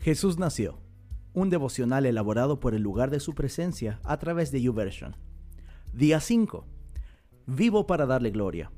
Jesús 0.00 0.38
nació, 0.38 0.78
un 1.34 1.50
devocional 1.50 2.06
elaborado 2.06 2.60
por 2.60 2.74
el 2.74 2.82
lugar 2.82 3.10
de 3.10 3.18
su 3.18 3.34
presencia 3.34 4.00
a 4.04 4.16
través 4.18 4.52
de 4.52 4.62
YouVersion. 4.62 5.16
Día 5.92 6.20
5. 6.20 6.64
Vivo 7.46 7.86
para 7.86 8.06
darle 8.06 8.30
gloria. 8.30 8.70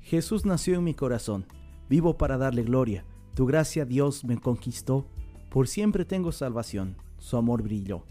Jesús 0.00 0.44
nació 0.44 0.76
en 0.76 0.84
mi 0.84 0.94
corazón. 0.94 1.46
Vivo 1.88 2.18
para 2.18 2.36
darle 2.36 2.64
gloria. 2.64 3.04
Tu 3.34 3.46
gracia, 3.46 3.84
Dios, 3.84 4.24
me 4.24 4.40
conquistó. 4.40 5.06
Por 5.50 5.68
siempre 5.68 6.04
tengo 6.04 6.32
salvación. 6.32 6.96
Su 7.18 7.36
amor 7.36 7.62
brilló. 7.62 8.02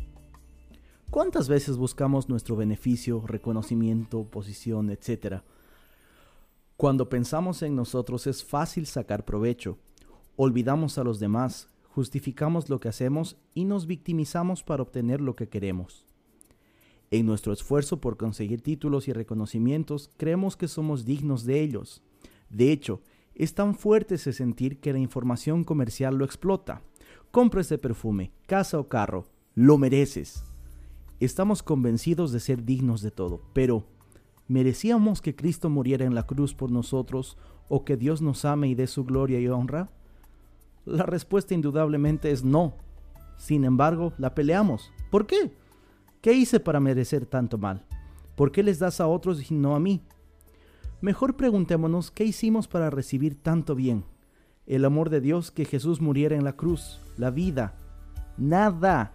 ¿Cuántas 1.09 1.49
veces 1.49 1.75
buscamos 1.75 2.29
nuestro 2.29 2.55
beneficio, 2.55 3.21
reconocimiento, 3.25 4.23
posición, 4.23 4.91
etcétera? 4.91 5.43
Cuando 6.77 7.09
pensamos 7.09 7.63
en 7.63 7.75
nosotros 7.75 8.27
es 8.27 8.45
fácil 8.45 8.85
sacar 8.85 9.25
provecho. 9.25 9.77
Olvidamos 10.37 10.97
a 10.97 11.03
los 11.03 11.19
demás, 11.19 11.67
justificamos 11.99 12.69
lo 12.69 12.79
que 12.79 12.87
hacemos 12.87 13.35
y 13.53 13.65
nos 13.65 13.85
victimizamos 13.85 14.63
para 14.63 14.81
obtener 14.81 15.19
lo 15.19 15.35
que 15.35 15.49
queremos. 15.49 16.05
En 17.11 17.25
nuestro 17.25 17.51
esfuerzo 17.51 17.99
por 17.99 18.15
conseguir 18.15 18.61
títulos 18.61 19.09
y 19.09 19.11
reconocimientos, 19.11 20.09
creemos 20.15 20.55
que 20.55 20.69
somos 20.69 21.03
dignos 21.03 21.43
de 21.43 21.59
ellos. 21.59 22.01
De 22.49 22.71
hecho, 22.71 23.01
es 23.35 23.53
tan 23.53 23.75
fuerte 23.75 24.15
ese 24.15 24.31
sentir 24.31 24.79
que 24.79 24.93
la 24.93 24.99
información 24.99 25.65
comercial 25.65 26.15
lo 26.15 26.23
explota. 26.23 26.83
Compra 27.31 27.59
ese 27.59 27.77
perfume, 27.77 28.31
casa 28.47 28.79
o 28.79 28.87
carro, 28.87 29.25
lo 29.53 29.77
mereces. 29.77 30.45
Estamos 31.19 31.63
convencidos 31.63 32.31
de 32.31 32.39
ser 32.39 32.63
dignos 32.63 33.01
de 33.01 33.11
todo, 33.11 33.41
pero 33.51 33.83
¿merecíamos 34.47 35.21
que 35.21 35.35
Cristo 35.35 35.69
muriera 35.69 36.05
en 36.05 36.15
la 36.15 36.25
cruz 36.25 36.53
por 36.55 36.71
nosotros 36.71 37.37
o 37.67 37.83
que 37.83 37.97
Dios 37.97 38.21
nos 38.21 38.45
ame 38.45 38.69
y 38.69 38.75
dé 38.75 38.87
su 38.87 39.03
gloria 39.03 39.41
y 39.41 39.49
honra? 39.49 39.91
La 40.89 41.05
respuesta 41.05 41.53
indudablemente 41.53 42.31
es 42.31 42.43
no. 42.43 42.73
Sin 43.37 43.63
embargo, 43.63 44.11
la 44.17 44.33
peleamos. 44.33 44.91
¿Por 45.11 45.27
qué? 45.27 45.53
¿Qué 46.19 46.33
hice 46.33 46.59
para 46.59 46.79
merecer 46.79 47.27
tanto 47.27 47.59
mal? 47.59 47.85
¿Por 48.35 48.51
qué 48.51 48.63
les 48.63 48.79
das 48.79 48.99
a 48.99 49.07
otros 49.07 49.51
y 49.51 49.53
no 49.53 49.75
a 49.75 49.79
mí? 49.79 50.01
Mejor 50.99 51.35
preguntémonos 51.37 52.09
qué 52.09 52.23
hicimos 52.23 52.67
para 52.67 52.89
recibir 52.89 53.39
tanto 53.39 53.75
bien. 53.75 54.03
El 54.65 54.83
amor 54.83 55.11
de 55.11 55.21
Dios 55.21 55.51
que 55.51 55.65
Jesús 55.65 56.01
muriera 56.01 56.35
en 56.35 56.43
la 56.43 56.53
cruz, 56.53 56.99
la 57.17 57.29
vida. 57.29 57.75
Nada. 58.37 59.13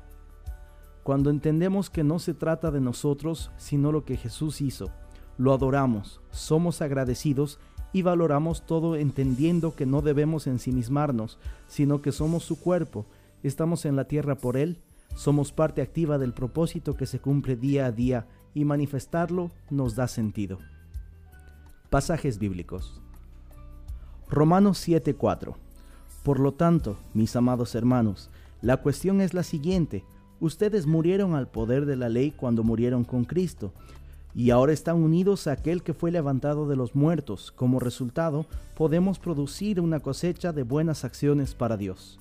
Cuando 1.02 1.28
entendemos 1.28 1.90
que 1.90 2.04
no 2.04 2.20
se 2.20 2.34
trata 2.34 2.70
de 2.70 2.80
nosotros, 2.80 3.50
sino 3.56 3.90
lo 3.90 4.04
que 4.04 4.16
Jesús 4.16 4.60
hizo, 4.60 4.90
lo 5.38 5.52
adoramos, 5.52 6.20
somos 6.30 6.82
agradecidos 6.82 7.58
y 7.92 8.02
valoramos 8.02 8.66
todo 8.66 8.96
entendiendo 8.96 9.74
que 9.74 9.86
no 9.86 10.02
debemos 10.02 10.46
ensimismarnos, 10.46 11.38
sino 11.68 12.02
que 12.02 12.12
somos 12.12 12.44
su 12.44 12.58
cuerpo, 12.58 13.06
estamos 13.42 13.84
en 13.84 13.96
la 13.96 14.04
tierra 14.04 14.34
por 14.34 14.56
Él, 14.56 14.78
somos 15.14 15.52
parte 15.52 15.80
activa 15.80 16.18
del 16.18 16.32
propósito 16.32 16.96
que 16.96 17.06
se 17.06 17.20
cumple 17.20 17.56
día 17.56 17.86
a 17.86 17.92
día 17.92 18.26
y 18.52 18.64
manifestarlo 18.64 19.50
nos 19.70 19.94
da 19.94 20.08
sentido. 20.08 20.58
Pasajes 21.90 22.38
bíblicos. 22.38 23.00
Romanos 24.28 24.78
7:4. 24.78 25.54
Por 26.24 26.40
lo 26.40 26.52
tanto, 26.52 26.96
mis 27.12 27.36
amados 27.36 27.74
hermanos, 27.74 28.30
la 28.62 28.78
cuestión 28.78 29.20
es 29.20 29.34
la 29.34 29.42
siguiente. 29.42 30.04
Ustedes 30.40 30.86
murieron 30.86 31.34
al 31.34 31.48
poder 31.48 31.86
de 31.86 31.96
la 31.96 32.08
ley 32.08 32.32
cuando 32.32 32.64
murieron 32.64 33.04
con 33.04 33.24
Cristo, 33.24 33.72
y 34.34 34.50
ahora 34.50 34.72
están 34.72 34.96
unidos 34.96 35.46
a 35.46 35.52
aquel 35.52 35.82
que 35.82 35.94
fue 35.94 36.10
levantado 36.10 36.66
de 36.66 36.76
los 36.76 36.94
muertos. 36.94 37.52
Como 37.52 37.78
resultado, 37.78 38.46
podemos 38.76 39.18
producir 39.18 39.80
una 39.80 40.00
cosecha 40.00 40.52
de 40.52 40.64
buenas 40.64 41.04
acciones 41.04 41.54
para 41.54 41.76
Dios. 41.76 42.18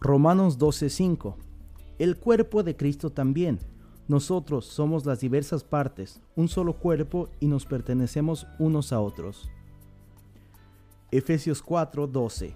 Romanos 0.00 0.58
12:5 0.58 1.36
El 1.98 2.16
cuerpo 2.16 2.62
de 2.62 2.76
Cristo 2.76 3.10
también. 3.10 3.58
Nosotros 4.06 4.66
somos 4.66 5.06
las 5.06 5.20
diversas 5.20 5.64
partes, 5.64 6.20
un 6.36 6.48
solo 6.48 6.74
cuerpo 6.74 7.30
y 7.40 7.46
nos 7.46 7.64
pertenecemos 7.64 8.46
unos 8.58 8.92
a 8.92 9.00
otros. 9.00 9.48
Efesios 11.10 11.62
4:12 11.62 12.54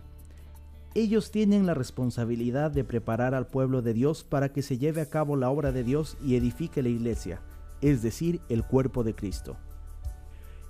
ellos 0.94 1.30
tienen 1.30 1.64
la 1.64 1.74
responsabilidad 1.74 2.70
de 2.72 2.82
preparar 2.82 3.34
al 3.34 3.46
pueblo 3.46 3.82
de 3.82 3.92
Dios 3.92 4.24
para 4.24 4.52
que 4.52 4.62
se 4.62 4.78
lleve 4.78 5.00
a 5.00 5.08
cabo 5.08 5.36
la 5.36 5.48
obra 5.48 5.70
de 5.70 5.84
Dios 5.84 6.16
y 6.24 6.34
edifique 6.34 6.82
la 6.82 6.88
iglesia, 6.88 7.40
es 7.80 8.02
decir, 8.02 8.40
el 8.48 8.64
cuerpo 8.64 9.04
de 9.04 9.14
Cristo. 9.14 9.56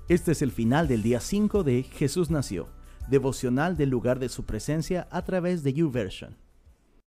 Este 0.08 0.32
es 0.32 0.42
el 0.42 0.52
final 0.52 0.88
del 0.88 1.02
día 1.02 1.20
5 1.20 1.64
de 1.64 1.82
Jesús 1.82 2.30
nació, 2.30 2.68
devocional 3.08 3.76
del 3.76 3.90
lugar 3.90 4.18
de 4.18 4.28
su 4.28 4.44
presencia 4.44 5.06
a 5.10 5.22
través 5.22 5.62
de 5.62 5.74
YouVersion. 5.74 6.36